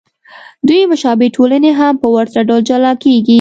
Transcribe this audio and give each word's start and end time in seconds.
دوې 0.67 0.81
مشابه 0.91 1.27
ټولنې 1.35 1.71
هم 1.79 1.93
په 2.01 2.07
ورته 2.15 2.39
ډول 2.47 2.61
جلا 2.69 2.91
کېږي. 3.03 3.29